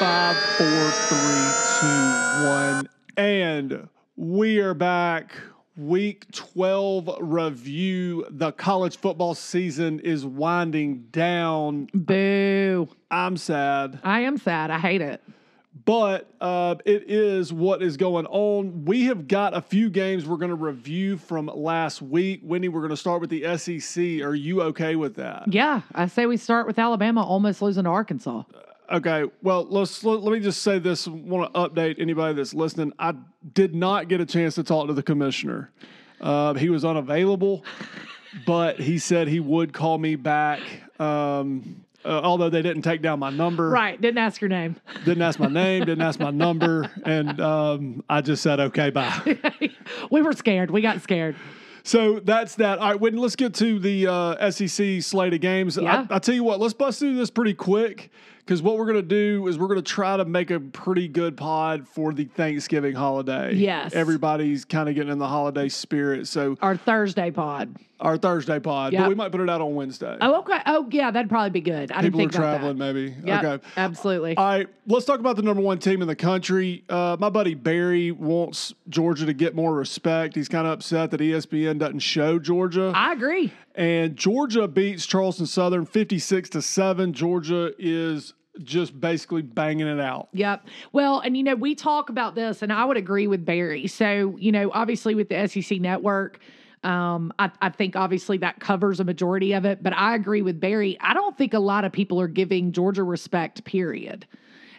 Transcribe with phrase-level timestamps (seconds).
[0.00, 2.88] Five, four, three, two, one.
[3.18, 5.34] And we are back.
[5.76, 8.24] Week 12 review.
[8.30, 11.90] The college football season is winding down.
[11.92, 12.88] Boo.
[13.10, 14.70] I'm sad, I am sad.
[14.70, 15.22] I hate it.
[15.84, 18.86] but uh, it is what is going on.
[18.86, 22.40] We have got a few games we're going to review from last week.
[22.42, 24.22] Wendy, we're going to start with the SEC.
[24.22, 25.52] Are you okay with that?
[25.52, 28.44] Yeah, I say we start with Alabama almost losing to Arkansas.
[28.90, 31.06] Okay, well, let's let, let me just say this.
[31.06, 32.92] Want to update anybody that's listening.
[32.98, 33.14] I
[33.54, 35.70] did not get a chance to talk to the commissioner.
[36.20, 37.64] Uh, he was unavailable,
[38.46, 40.60] but he said he would call me back.
[40.98, 44.00] Um, uh, although they didn't take down my number, Right.
[44.00, 44.76] Didn't ask your name.
[45.04, 49.38] didn't ask my name, didn't ask my number, and um, I just said okay, bye.
[50.10, 50.70] we were scared.
[50.70, 51.36] We got scared.
[51.84, 52.78] So that's that.
[52.78, 55.76] All right, Whitney, let's get to the uh, SEC slate of games.
[55.76, 56.06] Yeah.
[56.10, 58.10] I, I tell you what, let's bust through this pretty quick
[58.40, 61.08] because what we're going to do is we're going to try to make a pretty
[61.08, 63.54] good pod for the Thanksgiving holiday.
[63.54, 63.92] Yes.
[63.94, 66.26] Everybody's kind of getting in the holiday spirit.
[66.26, 67.76] So Our Thursday pod.
[68.00, 69.02] our Thursday pod, Yep.
[69.02, 70.16] but we might put it out on Wednesday.
[70.20, 70.58] Oh, okay.
[70.66, 71.92] Oh, yeah, that'd probably be good.
[71.92, 73.14] I People are didn't think about traveling, maybe.
[73.24, 73.66] Yep, Okay.
[73.76, 74.36] absolutely.
[74.36, 76.82] All right, let's talk about the number one team in the country.
[76.88, 80.34] Uh, my buddy Barry wants Georgia to get more respect.
[80.34, 82.90] He's kind of upset that ESPN doesn't show Georgia.
[82.94, 83.52] I agree.
[83.74, 87.12] And Georgia beats Charleston Southern 56 to 7.
[87.12, 90.28] Georgia is just basically banging it out.
[90.32, 90.66] Yep.
[90.92, 93.86] Well, and you know, we talk about this, and I would agree with Barry.
[93.86, 96.40] So, you know, obviously with the SEC network,
[96.82, 99.82] um, I, I think obviously that covers a majority of it.
[99.82, 100.98] But I agree with Barry.
[101.00, 104.26] I don't think a lot of people are giving Georgia respect, period.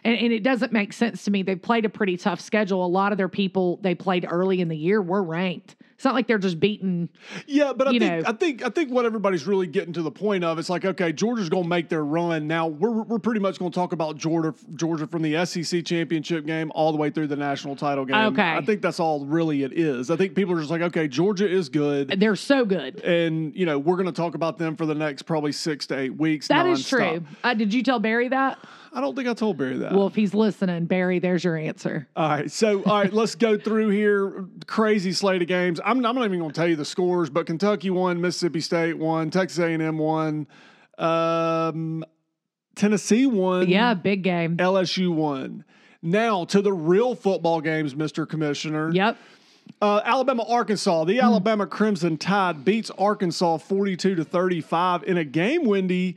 [0.04, 1.42] And, and it doesn't make sense to me.
[1.42, 2.84] They've played a pretty tough schedule.
[2.84, 5.76] A lot of their people they played early in the year were ranked.
[6.02, 7.08] It's not like they're just beating.
[7.46, 8.22] Yeah, but I think know.
[8.26, 11.12] I think I think what everybody's really getting to the point of it's like okay,
[11.12, 12.48] Georgia's going to make their run.
[12.48, 16.44] Now we're we're pretty much going to talk about Georgia Georgia from the SEC championship
[16.44, 18.16] game all the way through the national title game.
[18.16, 18.42] Okay.
[18.42, 20.10] I think that's all really it is.
[20.10, 22.08] I think people are just like okay, Georgia is good.
[22.18, 22.98] They're so good.
[23.04, 25.96] And you know we're going to talk about them for the next probably six to
[25.96, 26.48] eight weeks.
[26.48, 27.22] That is true.
[27.44, 28.58] Uh, did you tell Barry that?
[28.94, 29.92] I don't think I told Barry that.
[29.92, 32.08] Well, if he's listening, Barry, there's your answer.
[32.14, 34.46] All right, so all right, let's go through here.
[34.66, 35.80] Crazy slate of games.
[35.84, 38.98] I'm, I'm not even going to tell you the scores, but Kentucky won, Mississippi State
[38.98, 40.46] won, Texas A&M won,
[40.98, 42.04] um,
[42.74, 44.56] Tennessee won, Yeah, big game.
[44.58, 45.64] LSU won.
[46.02, 48.28] Now to the real football games, Mr.
[48.28, 48.90] Commissioner.
[48.92, 49.16] Yep.
[49.80, 51.04] Uh, Alabama, Arkansas.
[51.04, 56.16] The Alabama Crimson Tide beats Arkansas 42 to 35 in a game, Wendy,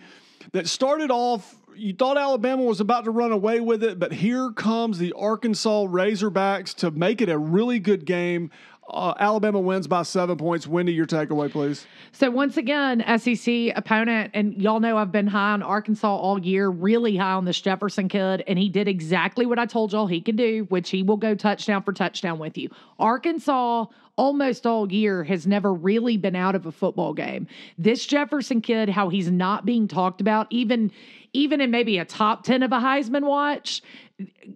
[0.51, 1.55] that started off.
[1.77, 5.85] You thought Alabama was about to run away with it, but here comes the Arkansas
[5.85, 8.49] Razorbacks to make it a really good game.
[8.87, 10.67] Uh, Alabama wins by seven points.
[10.67, 11.87] Wendy, your takeaway, please.
[12.11, 16.69] So once again, SEC opponent, and y'all know I've been high on Arkansas all year,
[16.69, 20.21] really high on this Jefferson kid, and he did exactly what I told y'all he
[20.21, 22.69] could do, which he will go touchdown for touchdown with you.
[22.99, 23.85] Arkansas
[24.17, 27.47] almost all year has never really been out of a football game.
[27.77, 30.91] This Jefferson kid, how he's not being talked about, even
[31.33, 33.81] even in maybe a top 10 of a Heisman watch,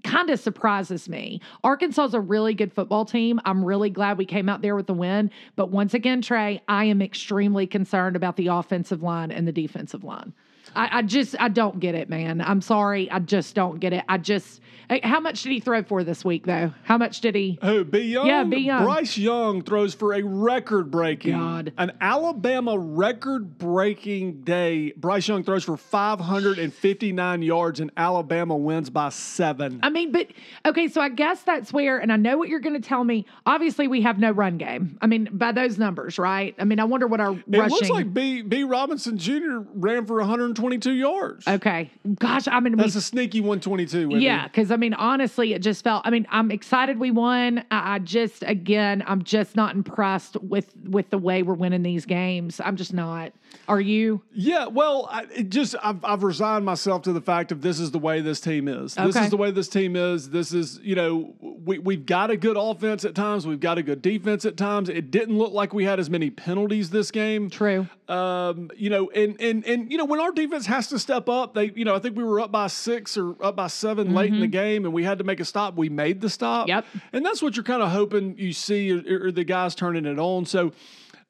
[0.03, 1.41] kind of surprises me.
[1.63, 3.39] Arkansas is a really good football team.
[3.45, 5.31] I'm really glad we came out there with the win.
[5.55, 10.03] But once again, Trey, I am extremely concerned about the offensive line and the defensive
[10.03, 10.33] line.
[10.75, 12.41] I, I just I don't get it, man.
[12.41, 13.09] I'm sorry.
[13.11, 14.03] I just don't get it.
[14.09, 16.73] I just eh, how much did he throw for this week though?
[16.83, 17.57] How much did he?
[17.61, 17.83] Who?
[17.83, 17.99] B.
[17.99, 18.27] Young?
[18.27, 18.57] Yeah, B.
[18.57, 18.83] Young.
[18.83, 21.73] Bryce Young throws for a record breaking, God.
[21.77, 24.93] an Alabama record breaking day.
[24.97, 29.79] Bryce Young throws for 559 yards, and Alabama wins by seven.
[29.83, 30.27] I mean, but
[30.65, 33.25] okay, so I guess that's where, and I know what you're going to tell me.
[33.45, 34.97] Obviously, we have no run game.
[35.01, 36.55] I mean, by those numbers, right?
[36.59, 37.69] I mean, I wonder what our It rushing.
[37.69, 38.41] looks like B.
[38.41, 38.63] B.
[38.63, 39.59] Robinson Jr.
[39.73, 40.21] ran for
[40.59, 41.47] 122 yards.
[41.47, 44.09] okay, gosh, I mean, we That's a sneaky 122.
[44.09, 44.25] Wendy.
[44.25, 46.05] Yeah, because I mean, honestly, it just felt.
[46.05, 47.63] I mean, I'm excited we won.
[47.71, 52.05] I, I just, again, I'm just not impressed with with the way we're winning these
[52.05, 52.59] games.
[52.63, 53.33] I'm just not.
[53.67, 54.21] Are you?
[54.31, 57.91] Yeah, well, I, it just I've, I've resigned myself to the fact of this is
[57.91, 58.95] the way this team is.
[58.95, 60.29] This is the way this team is.
[60.29, 63.47] This is you know we we've got a good offense at times.
[63.47, 64.89] We've got a good defense at times.
[64.89, 67.49] It didn't look like we had as many penalties this game.
[67.49, 67.87] True.
[68.07, 71.53] Um, you know, and and and you know when our defense has to step up,
[71.53, 74.33] they you know I think we were up by six or up by 7 late
[74.33, 74.51] in the mm-hmm.
[74.51, 75.75] game, and we had to make a stop.
[75.75, 76.67] We made the stop.
[76.67, 76.85] Yep.
[77.13, 80.19] and that's what you're kind of hoping you see, or, or the guys turning it
[80.19, 80.45] on.
[80.45, 80.71] So.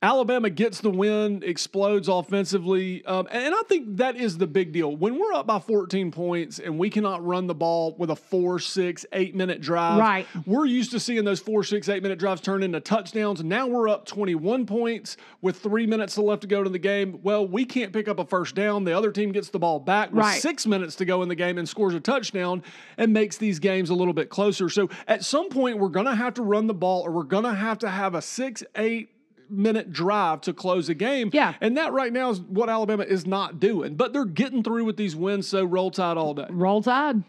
[0.01, 3.03] Alabama gets the win, explodes offensively.
[3.03, 4.95] Um, and I think that is the big deal.
[4.95, 8.59] When we're up by 14 points and we cannot run the ball with a four,
[8.59, 10.25] six, eight minute drive, Right.
[10.45, 13.43] we're used to seeing those four, six, eight minute drives turn into touchdowns.
[13.43, 17.19] Now we're up 21 points with three minutes left to go to the game.
[17.21, 18.85] Well, we can't pick up a first down.
[18.85, 20.41] The other team gets the ball back with Right.
[20.41, 22.63] six minutes to go in the game and scores a touchdown
[22.97, 24.69] and makes these games a little bit closer.
[24.69, 27.43] So at some point, we're going to have to run the ball or we're going
[27.43, 29.09] to have to have a six, eight,
[29.49, 31.29] minute drive to close a game.
[31.33, 31.53] Yeah.
[31.61, 33.95] And that right now is what Alabama is not doing.
[33.95, 36.47] But they're getting through with these wins, so roll tide all day.
[36.49, 37.23] Roll Tide.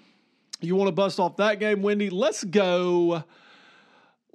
[0.61, 2.11] You want to bust off that game, Wendy?
[2.11, 3.25] Let's go.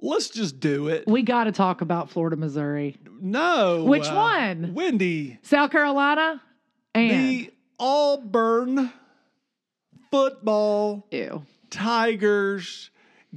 [0.00, 1.04] Let's just do it.
[1.06, 3.84] We got to talk about Florida, Missouri, No.
[3.84, 4.74] Which uh, one?
[4.74, 5.38] Wendy.
[5.42, 6.42] South Carolina,
[6.94, 8.92] and The Auburn
[10.10, 11.44] football ew.
[11.70, 12.90] Tigers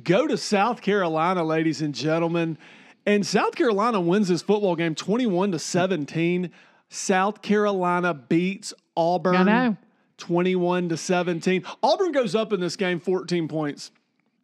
[0.04, 2.58] go to South Carolina, ladies and gentlemen.
[3.10, 6.52] And South Carolina wins this football game 21 to 17.
[6.90, 9.78] South Carolina beats Auburn I know.
[10.20, 11.64] 21 to 17.
[11.82, 13.90] Auburn goes up in this game 14 points.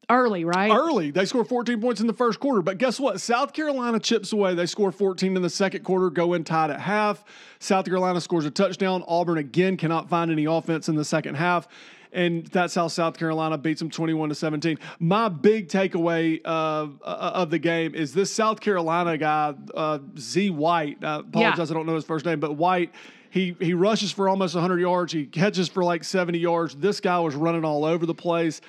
[0.09, 0.71] Early, right?
[0.71, 2.63] Early, they score 14 points in the first quarter.
[2.63, 3.21] But guess what?
[3.21, 4.55] South Carolina chips away.
[4.55, 7.23] They score 14 in the second quarter, go in tied at half.
[7.59, 9.03] South Carolina scores a touchdown.
[9.07, 11.67] Auburn again cannot find any offense in the second half.
[12.15, 14.79] And that's how South Carolina beats them 21 to 17.
[14.99, 20.49] My big takeaway uh, uh, of the game is this South Carolina guy, uh, Z
[20.51, 21.03] White.
[21.03, 22.93] I apologize, I don't know his first name, but White.
[23.31, 25.11] He, he rushes for almost 100 yards.
[25.11, 26.73] He catches for like 70 yards.
[26.75, 28.61] This guy was running all over the place.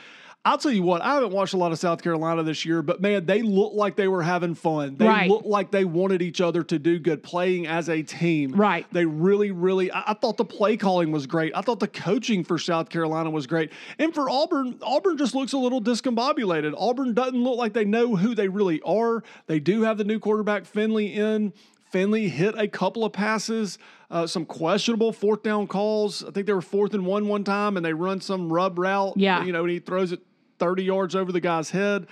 [0.46, 3.00] I'll tell you what, I haven't watched a lot of South Carolina this year, but
[3.00, 4.94] man, they look like they were having fun.
[4.96, 5.28] They Right.
[5.28, 8.52] look like they wanted each other to do good, playing as a team.
[8.52, 8.86] Right.
[8.92, 11.50] They really, really, I, I thought the play calling was great.
[11.56, 13.72] I thought the coaching for South Carolina was great.
[13.98, 16.74] And for Auburn, Auburn just looks a little discombobulated.
[16.78, 19.24] Auburn doesn't look like they know who they really are.
[19.48, 21.54] They do have the new quarterback, Finley, in.
[21.90, 23.78] Finley hit a couple of passes,
[24.12, 26.24] uh, some questionable fourth down calls.
[26.24, 29.14] I think they were fourth and one one time, and they run some rub route.
[29.16, 29.42] Yeah.
[29.44, 30.20] You know, and he throws it
[30.58, 32.06] 30 yards over the guy's head.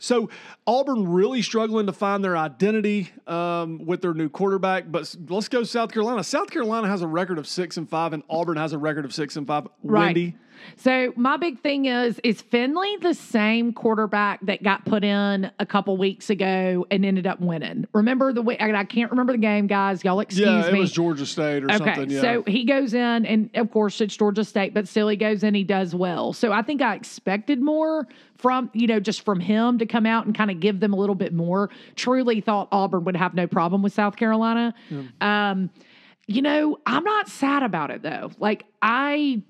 [0.00, 0.28] So
[0.66, 4.84] Auburn really struggling to find their identity um, with their new quarterback.
[4.90, 6.22] But let's go South Carolina.
[6.22, 9.14] South Carolina has a record of six and five, and Auburn has a record of
[9.14, 9.68] six and five.
[9.82, 10.06] Right.
[10.06, 10.36] Wendy,
[10.76, 15.66] So my big thing is is Finley the same quarterback that got put in a
[15.66, 17.86] couple weeks ago and ended up winning?
[17.92, 20.04] Remember the way I can't remember the game, guys.
[20.04, 20.80] Y'all excuse yeah, it me.
[20.80, 22.10] was Georgia State or Okay, something.
[22.10, 22.20] Yeah.
[22.20, 25.54] so he goes in, and of course it's Georgia State, but still he goes in,
[25.54, 26.32] he does well.
[26.32, 28.06] So I think I expected more
[28.36, 30.96] from you know just from him to come out and kind of give them a
[30.96, 31.70] little bit more.
[31.94, 34.74] Truly thought Auburn would have no problem with South Carolina.
[35.20, 35.70] Um,
[36.26, 38.30] you know, I'm not sad about it though.
[38.38, 39.42] Like I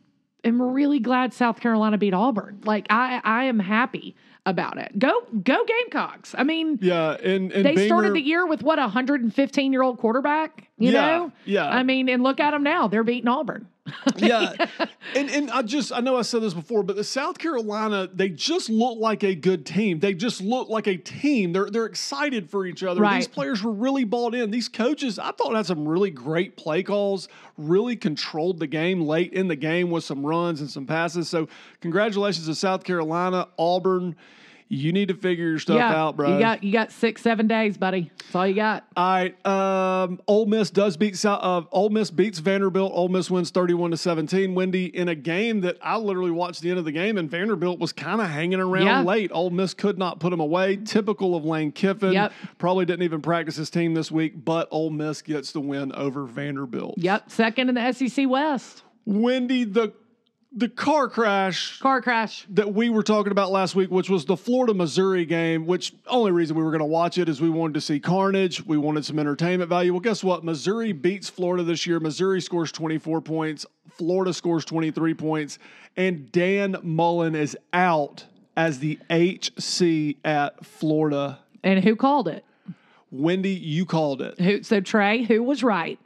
[0.46, 2.60] am really glad South Carolina beat Auburn.
[2.64, 4.16] Like I I am happy
[4.46, 4.98] about it.
[4.98, 6.34] Go go Gamecocks.
[6.38, 6.78] I mean.
[6.80, 10.92] yeah, and, and They started the year with what a 115 year old quarterback, you
[10.92, 11.32] Yeah, know?
[11.44, 11.68] yeah.
[11.68, 13.68] I mean, and look at them now; they're beating Auburn.
[14.16, 14.52] yeah,
[15.14, 18.28] and and I just I know I said this before, but the South Carolina they
[18.28, 20.00] just look like a good team.
[20.00, 21.52] They just look like a team.
[21.52, 23.00] They're they're excited for each other.
[23.00, 23.16] Right.
[23.18, 24.50] These players were really bought in.
[24.50, 27.28] These coaches I thought had some really great play calls.
[27.56, 31.28] Really controlled the game late in the game with some runs and some passes.
[31.28, 31.46] So
[31.80, 34.16] congratulations to South Carolina, Auburn.
[34.68, 36.34] You need to figure your stuff yeah, out, bro.
[36.34, 38.10] you got you got six seven days, buddy.
[38.18, 38.84] That's all you got.
[38.96, 39.46] All right.
[39.46, 41.24] Um, Ole Miss does beat.
[41.24, 42.90] Uh, Ole Miss beats Vanderbilt.
[42.92, 44.56] Ole Miss wins thirty-one to seventeen.
[44.56, 47.78] Wendy in a game that I literally watched the end of the game, and Vanderbilt
[47.78, 49.02] was kind of hanging around Yeah.
[49.02, 49.30] late.
[49.32, 50.76] Ole Miss could not put them away.
[50.76, 52.12] Typical of Lane Kiffin.
[52.12, 52.32] Yep.
[52.58, 56.24] Probably didn't even practice his team this week, but Ole Miss gets the win over
[56.24, 56.94] Vanderbilt.
[56.98, 58.82] Yep, second in the SEC West.
[59.04, 59.92] Wendy, the
[60.56, 62.46] the car crash Car crash.
[62.48, 66.32] that we were talking about last week, which was the Florida Missouri game, which only
[66.32, 68.64] reason we were going to watch it is we wanted to see carnage.
[68.64, 69.92] We wanted some entertainment value.
[69.92, 70.42] Well, guess what?
[70.44, 72.00] Missouri beats Florida this year.
[72.00, 75.58] Missouri scores 24 points, Florida scores 23 points,
[75.96, 78.24] and Dan Mullen is out
[78.56, 81.38] as the HC at Florida.
[81.62, 82.44] And who called it?
[83.10, 84.40] Wendy, you called it.
[84.40, 84.62] Who?
[84.62, 85.98] So Trey, who was right?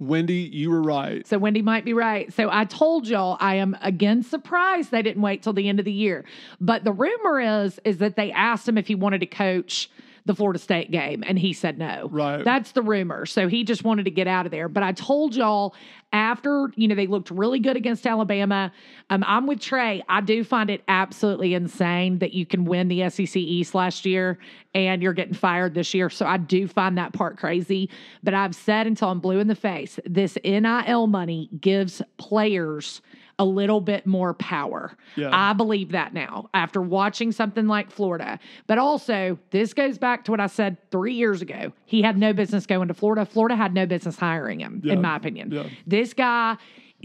[0.00, 1.26] Wendy, you were right.
[1.26, 2.32] So Wendy might be right.
[2.32, 5.84] So I told y'all I am again surprised they didn't wait till the end of
[5.84, 6.24] the year.
[6.60, 9.90] But the rumor is is that they asked him if he wanted to coach
[10.28, 12.08] the Florida State game and he said no.
[12.12, 12.44] Right.
[12.44, 13.26] That's the rumor.
[13.26, 14.68] So he just wanted to get out of there.
[14.68, 15.74] But I told y'all
[16.12, 18.70] after, you know, they looked really good against Alabama.
[19.08, 20.02] Um, I'm with Trey.
[20.06, 24.38] I do find it absolutely insane that you can win the SEC East last year
[24.74, 26.10] and you're getting fired this year.
[26.10, 27.88] So I do find that part crazy.
[28.22, 33.00] But I've said until I'm blue in the face, this NIL money gives players
[33.38, 34.96] a little bit more power.
[35.16, 35.30] Yeah.
[35.32, 38.38] I believe that now after watching something like Florida.
[38.66, 41.72] But also, this goes back to what I said three years ago.
[41.84, 43.24] He had no business going to Florida.
[43.24, 44.94] Florida had no business hiring him, Yeah.
[44.94, 45.50] in my opinion.
[45.52, 45.68] Yeah.
[45.86, 46.56] This guy.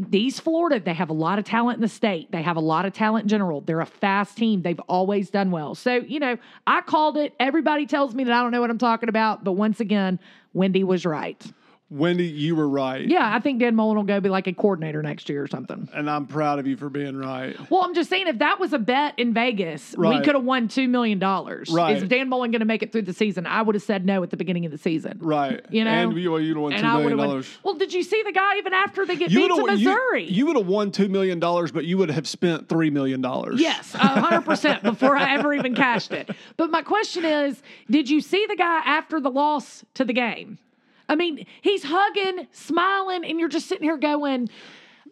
[0.10, 2.32] These Florida, they have a lot of talent in the state.
[2.32, 3.62] They have a lot of talent in general.
[3.62, 4.64] They're a fast team.
[4.64, 5.76] They've always done well.
[5.76, 6.36] So, you know,
[6.66, 7.36] I called it.
[7.40, 9.44] Everybody tells me that I don't know what I'm talking about.
[9.44, 10.20] But once again,
[10.54, 11.40] Wendy was right.
[11.94, 13.08] Wendy, you were right.
[13.08, 15.88] Yeah, I think Dan Mullen will go be like a coordinator next year or something.
[15.94, 17.56] And I'm proud of you for being right.
[17.70, 20.68] Well, I'm just saying, if that was a bet in Vegas, we could have won
[20.68, 21.20] $2 million.
[21.20, 21.98] Right.
[21.98, 23.46] Is Dan Mullen going to make it through the season?
[23.46, 25.20] I would have said no at the beginning of the season.
[25.22, 25.64] Right.
[25.70, 25.92] You know?
[25.92, 27.44] And you, you'd have won $2 And I would won.
[27.62, 30.24] Well, did you see the guy even after they get beat to Missouri?
[30.24, 33.24] You, you would have won $2 million, but you would have spent $3 million.
[33.56, 36.30] Yes, a hundred percent before I ever even cashed it.
[36.58, 40.58] But my question is, did you see the guy after the loss to the game?
[41.10, 44.50] I mean, he's hugging, smiling, and you're just sitting here going,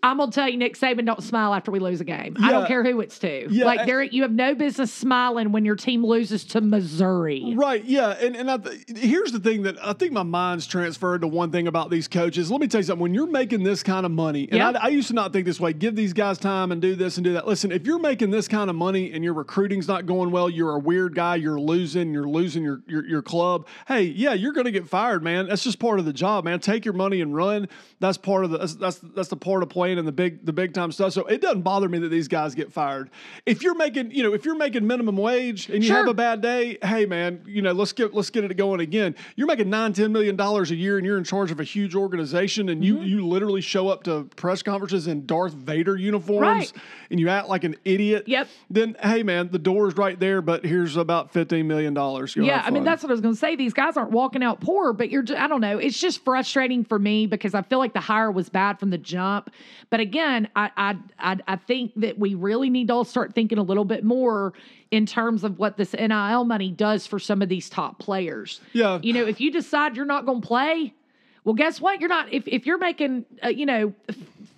[0.03, 2.35] I'm gonna tell you, Nick Saban don't smile after we lose a game.
[2.41, 3.47] I don't care who it's to.
[3.51, 7.53] Yeah, like there, you have no business smiling when your team loses to Missouri.
[7.55, 11.21] Right, yeah, and and I th- here's the thing that I think my mind's transferred
[11.21, 12.49] to one thing about these coaches.
[12.51, 14.69] Let me tell you something: when you're making this kind of money, and Yeah.
[14.71, 15.73] I, I used to not think this way.
[15.73, 17.47] Give these guys time and do this and do that.
[17.47, 20.75] Listen, if you're making this kind of money and your recruiting's not going well, you're
[20.75, 21.35] a weird guy.
[21.35, 22.13] You're losing.
[22.13, 23.67] You're losing your your, your club.
[23.87, 25.47] Hey, yeah, you're going to get fired, man.
[25.47, 26.59] That's just part of the job, man.
[26.59, 27.67] Take your money and run.
[27.99, 30.53] That's part of the that's that's, that's the part of playing in the big the
[30.53, 31.13] big time stuff.
[31.13, 33.09] So it doesn't bother me that these guys get fired.
[33.45, 35.97] If you're making you know if you're making minimum wage and you Sure.
[35.97, 39.15] have a bad day, hey man, you know, let's get let's get it going again.
[39.35, 41.95] You're making nine, ten million dollars a year and you're in charge of a huge
[41.95, 43.03] organization and Mm-hmm.
[43.03, 46.73] you you literally show up to press conferences in Darth Vader uniforms Right.
[47.09, 48.23] and you act like an idiot.
[48.27, 48.47] Yep.
[48.69, 52.35] Then hey man, the door's right there, but here's about fifteen million dollars.
[52.35, 53.55] Yeah, I mean that's what I was going to say.
[53.55, 55.21] These guys aren't walking out poor, but you're.
[55.23, 55.77] ju- I don't know.
[55.77, 58.97] It's just frustrating for me because I feel like the hire was bad from the
[58.97, 59.49] jump.
[59.89, 63.57] But again, I I I, I think that we really need to all start thinking
[63.57, 64.53] a little bit more
[64.91, 68.59] in terms of what this NIL money does for some of these top players.
[68.73, 68.99] Yeah.
[69.01, 70.93] you know, if you decide you're not going to play.
[71.43, 71.99] Well, guess what?
[71.99, 72.31] You're not.
[72.31, 73.93] If, if you're making, uh, you know,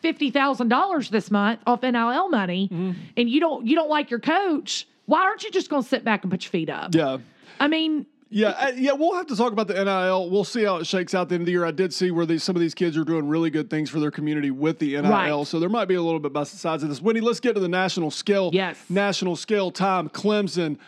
[0.02, 2.92] fifty thousand dollars this month off NIL money, Mm-hmm.
[3.16, 6.04] and you don't you don't like your coach, why aren't you just going to sit
[6.04, 6.94] back and put your feet up?
[6.94, 7.20] Yeah.
[7.60, 10.28] I mean, Yeah, uh, yeah, we'll have to talk about the NIL.
[10.32, 11.66] We'll see how it shakes out at the end of the year.
[11.66, 14.00] I did see where these some of these kids are doing really good things for
[14.00, 15.12] their community with the NIL.
[15.12, 15.48] Right.
[15.48, 17.00] So there might be a little bit by the sides of this.
[17.00, 18.50] Wendy, let's get to the national scale.
[18.52, 18.84] Yes.
[18.90, 20.10] National scale time.
[20.10, 20.80] Clemson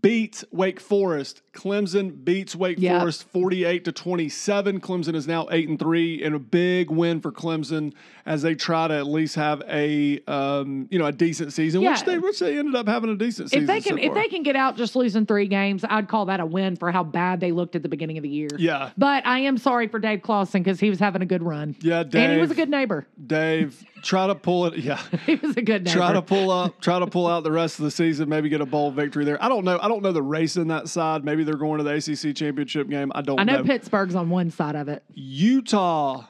[0.00, 1.42] beats Wake Forest.
[1.52, 3.00] Clemson beats Wake Yeah.
[3.00, 4.80] Forest 48 to 27.
[4.80, 7.92] Clemson is now 8 and 3 and a big win for Clemson
[8.24, 12.04] as they try to at least have a um, you know, a decent season, which
[12.04, 13.64] they which they ended up having a decent season.
[13.64, 16.26] if they can so if they can get out just losing three games, I'd call
[16.26, 18.48] that a win for how bad they looked at the beginning of the year.
[18.56, 18.90] Yeah.
[18.96, 21.74] But I am sorry for Dave Clawson because he was having a good run.
[21.80, 23.06] Yeah, And he was a good neighbor.
[23.26, 24.78] Dave, try to pull it.
[24.78, 25.00] Yeah.
[25.26, 25.96] He was a good neighbor.
[25.98, 28.60] try to pull up, try to pull out the rest of the season, maybe get
[28.60, 29.42] a bowl victory there.
[29.42, 29.78] I don't know.
[29.80, 31.24] I don't know the race in that side.
[31.24, 33.12] Maybe they're going to the ACC championship game.
[33.14, 33.64] I don't I know know.
[33.64, 35.02] Pittsburgh's on one side of it.
[35.14, 36.24] Utah,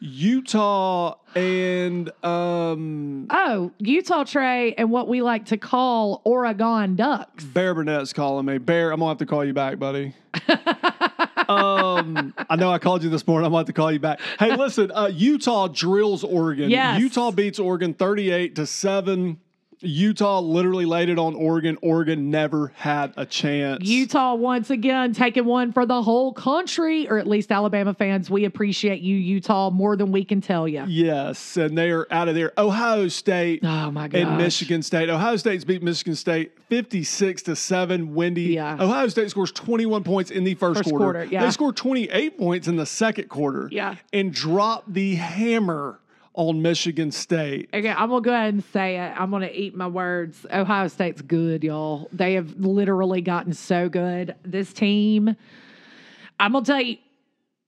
[0.00, 7.44] Utah, and um, Oh, Utah Trey and what we like to call Oregon Ducks.
[7.44, 8.58] Bear Burnett's calling me.
[8.58, 10.14] Bear, I'm gonna have to call you back, buddy.
[11.48, 13.46] um, I know I called you this morning.
[13.46, 14.20] I'm gonna have to call you back.
[14.38, 16.70] Hey, listen, uh, Utah drills Oregon.
[16.70, 17.00] Yes.
[17.00, 19.38] Utah beats Oregon 38 to seven.
[19.80, 21.76] Utah literally laid it on Oregon.
[21.82, 23.84] Oregon never had a chance.
[23.84, 28.30] Utah once again taking one for the whole country, or at least Alabama fans.
[28.30, 30.84] We appreciate you, Utah, more than we can tell you.
[30.86, 32.52] Yes, and they are out of there.
[32.58, 34.20] Ohio State Oh my god!
[34.20, 35.08] and Michigan State.
[35.10, 38.14] Ohio State's beat Michigan State 56 to 7.
[38.14, 38.42] Wendy.
[38.54, 38.74] Yeah.
[38.80, 41.04] Ohio State scores 21 points in the first, First quarter.
[41.04, 41.44] quarter, yeah.
[41.44, 43.68] They scored 28 points in the second quarter.
[43.70, 43.96] Yeah.
[44.12, 46.00] And dropped the hammer
[46.34, 47.70] on Michigan State.
[47.72, 49.12] Okay, I'm gonna go ahead and say it.
[49.18, 50.44] I'm gonna eat my words.
[50.52, 52.08] Ohio State's good, y'all.
[52.12, 54.34] They have literally gotten so good.
[54.42, 55.36] This team,
[56.38, 56.98] I'm gonna tell you,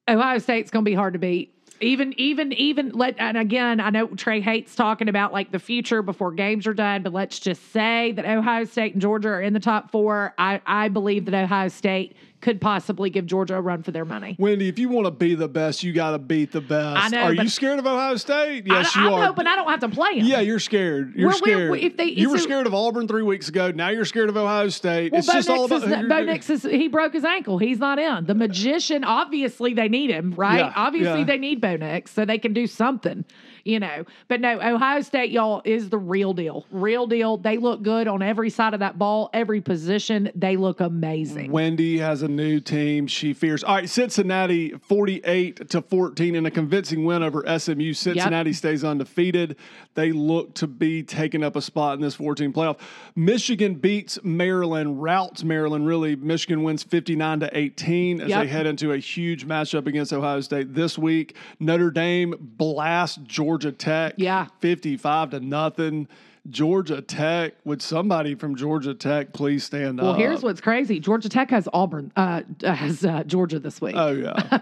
[0.09, 1.53] Ohio State's gonna be hard to beat.
[1.81, 6.03] Even, even, even let and again, I know Trey hates talking about like the future
[6.03, 9.53] before games are done, but let's just say that Ohio State and Georgia are in
[9.53, 10.35] the top four.
[10.39, 12.17] I, I believe that Ohio State
[12.47, 14.37] could possibly give Georgia a run for their money.
[14.39, 16.97] Wendy, if you want to be the best, you got to beat the best.
[16.97, 18.69] I know, Are you scared of Ohio State?
[18.69, 19.27] Yes, I, you I'm are.
[19.27, 20.29] hoping I don't have to play them.
[20.29, 21.15] Yeah, you're scared.
[21.17, 21.81] You're we're- scared.
[21.81, 23.73] if they- you were so- scared of Auburn three weeks ago.
[23.73, 25.11] Now you're scared of Ohio State.
[25.11, 27.25] Well, it's Bo just all Nix about is, who Bo Nix is he broke his
[27.25, 27.59] ankle.
[27.59, 28.27] He's not in.
[28.27, 30.59] The magician, obviously they need him, right?
[30.59, 31.25] Yeah, obviously yeah.
[31.25, 33.25] they need Bo Nix so they can do something,
[33.67, 34.05] you know.
[34.29, 36.65] But no, Ohio State, y'all, is the real deal.
[36.71, 37.37] Real deal.
[37.37, 40.31] They look good on every side of that ball, every position.
[40.35, 41.51] They look amazing.
[41.51, 43.65] Wendy has a new team she fears.
[43.65, 47.93] All right, Cincinnati 48 to 14 in a convincing win over SMU.
[47.93, 48.57] Cincinnati yep.
[48.57, 49.57] stays undefeated.
[49.95, 52.79] They look to be taking up a spot in this 14 playoff.
[53.15, 56.17] Michigan beats Maryland, routes Maryland really.
[56.17, 58.43] Michigan wins 59 to 18 as yep.
[58.43, 61.37] they head into a huge matchup against Ohio State this week.
[61.59, 64.15] Notre Dame blast Georgia Tech.
[64.17, 64.47] Yeah.
[64.61, 66.09] 55 to nothing.
[66.51, 67.55] Georgia Tech.
[67.65, 70.17] Would somebody from Georgia Tech please stand well, up?
[70.17, 71.01] Well, here's what's crazy.
[71.01, 73.95] Georgia Tech has Auburn, uh, has uh, Georgia this week.
[73.97, 74.59] Oh yeah,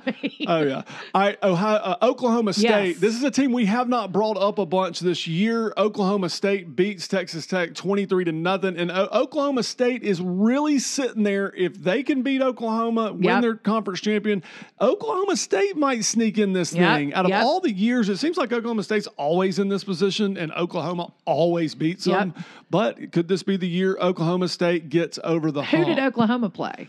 [0.46, 0.82] oh yeah.
[1.14, 2.92] All right, Ohio, uh, Oklahoma State.
[2.92, 2.98] Yes.
[2.98, 5.72] This is a team we have not brought up a bunch this year.
[5.76, 11.22] Oklahoma State beats Texas Tech 23 to nothing, and o- Oklahoma State is really sitting
[11.22, 11.52] there.
[11.54, 13.42] If they can beat Oklahoma, win yep.
[13.42, 14.42] their conference champion,
[14.80, 16.96] Oklahoma State might sneak in this yep.
[16.96, 17.14] thing.
[17.14, 17.44] Out of yep.
[17.44, 21.73] all the years, it seems like Oklahoma State's always in this position, and Oklahoma always
[21.74, 22.18] beats yep.
[22.18, 22.34] them.
[22.70, 25.88] But could this be the year Oklahoma State gets over the Who hump?
[25.88, 26.88] did Oklahoma play?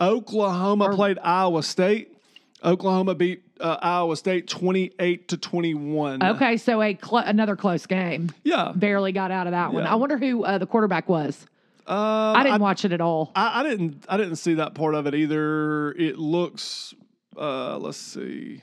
[0.00, 2.16] Oklahoma or, played Iowa State.
[2.64, 6.22] Oklahoma beat uh, Iowa State 28 to 21.
[6.22, 8.30] Okay, so a cl- another close game.
[8.44, 8.72] Yeah.
[8.74, 9.74] Barely got out of that yeah.
[9.74, 9.86] one.
[9.86, 11.46] I wonder who uh, the quarterback was.
[11.86, 13.32] Um, I didn't I, watch it at all.
[13.34, 14.04] I, I, didn't.
[14.08, 15.92] I didn't see that part of it either.
[15.92, 16.94] It looks.
[17.36, 18.62] Uh, let's see.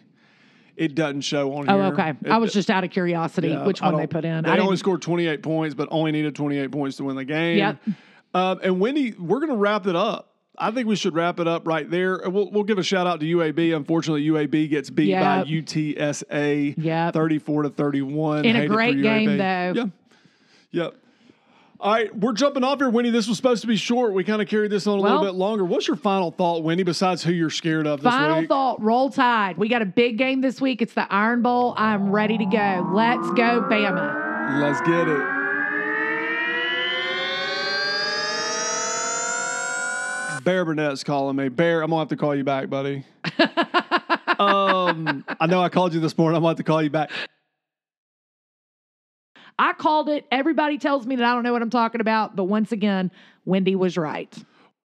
[0.80, 1.84] It doesn't show on oh, here.
[1.84, 2.14] Oh, okay.
[2.24, 4.46] It, I was just out of curiosity yeah, which one they put in.
[4.46, 7.58] They only scored 28 points, but only needed 28 points to win the game.
[7.58, 7.78] Yep.
[8.34, 10.36] Um, and Wendy, we're going to wrap it up.
[10.58, 12.22] I think we should wrap it up right there.
[12.30, 13.76] We'll, we'll give a shout out to UAB.
[13.76, 15.46] Unfortunately, UAB gets beat yep.
[15.46, 17.14] by UTSA yep.
[17.14, 18.46] 34 to 31.
[18.46, 19.74] In a great game, though.
[19.76, 19.86] Yeah.
[20.72, 20.96] Yep.
[21.82, 23.10] All right, we're jumping off here, Winnie.
[23.10, 24.12] This was supposed to be short.
[24.12, 25.64] We kind of carried this on a well, little bit longer.
[25.64, 28.50] What's your final thought, Winnie, besides who you're scared of this final week?
[28.50, 29.58] thought, roll tide.
[29.58, 30.82] We got a big game this week.
[30.82, 31.74] It's the Iron Bowl.
[31.78, 32.90] I'm ready to go.
[32.94, 34.60] Let's go, Bama.
[34.60, 35.40] Let's get it.
[40.44, 41.48] Bear Burnett's calling me.
[41.48, 43.06] Bear, I'm going to have to call you back, buddy.
[44.38, 46.36] um, I know I called you this morning.
[46.36, 47.10] I'm going to have to call you back.
[49.60, 50.26] I called it.
[50.32, 53.12] Everybody tells me that I don't know what I'm talking about, but once again,
[53.46, 54.34] Wendy was right.